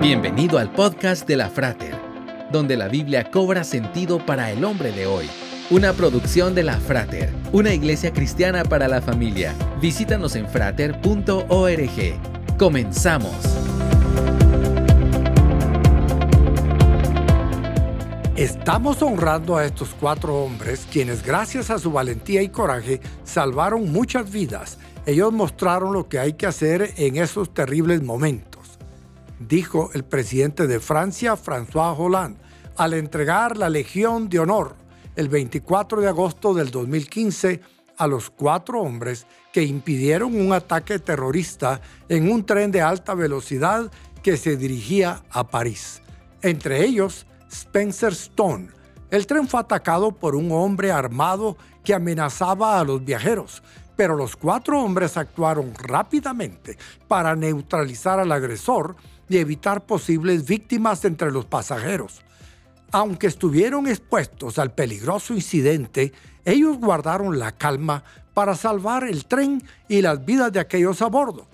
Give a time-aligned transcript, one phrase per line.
[0.00, 1.94] Bienvenido al podcast de la Frater,
[2.50, 5.28] donde la Biblia cobra sentido para el hombre de hoy.
[5.68, 9.54] Una producción de la Frater, una iglesia cristiana para la familia.
[9.78, 11.36] Visítanos en frater.org.
[12.58, 13.36] Comenzamos.
[18.36, 24.32] Estamos honrando a estos cuatro hombres quienes gracias a su valentía y coraje salvaron muchas
[24.32, 24.78] vidas.
[25.04, 28.49] Ellos mostraron lo que hay que hacer en esos terribles momentos,
[29.40, 32.38] dijo el presidente de Francia, François Hollande,
[32.76, 34.76] al entregar la Legión de Honor
[35.16, 37.60] el 24 de agosto del 2015
[37.96, 43.90] a los cuatro hombres que impidieron un ataque terrorista en un tren de alta velocidad
[44.22, 46.00] que se dirigía a París.
[46.42, 48.68] Entre ellos, Spencer Stone.
[49.10, 53.62] El tren fue atacado por un hombre armado que amenazaba a los viajeros,
[53.96, 56.78] pero los cuatro hombres actuaron rápidamente
[57.08, 58.96] para neutralizar al agresor
[59.30, 62.20] y evitar posibles víctimas entre los pasajeros.
[62.90, 66.12] Aunque estuvieron expuestos al peligroso incidente,
[66.44, 68.02] ellos guardaron la calma
[68.34, 71.46] para salvar el tren y las vidas de aquellos a bordo.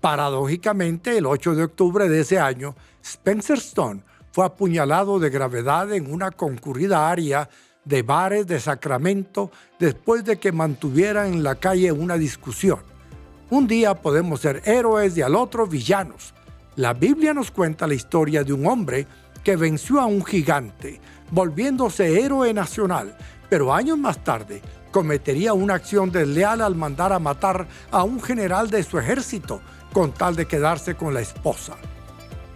[0.00, 6.12] Paradójicamente, el 8 de octubre de ese año, Spencer Stone fue apuñalado de gravedad en
[6.12, 7.50] una concurrida área
[7.84, 12.78] de bares de Sacramento después de que mantuviera en la calle una discusión.
[13.50, 16.34] Un día podemos ser héroes y al otro villanos.
[16.78, 19.04] La Biblia nos cuenta la historia de un hombre
[19.42, 21.00] que venció a un gigante,
[21.32, 23.16] volviéndose héroe nacional,
[23.50, 24.62] pero años más tarde
[24.92, 29.60] cometería una acción desleal al mandar a matar a un general de su ejército
[29.92, 31.74] con tal de quedarse con la esposa.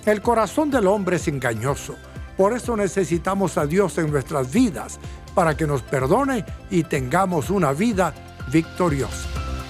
[0.06, 1.96] El corazón del hombre es engañoso.
[2.36, 5.00] Por eso necesitamos a Dios en nuestras vidas,
[5.34, 8.14] para que nos perdone y tengamos una vida
[8.52, 9.41] victoriosa.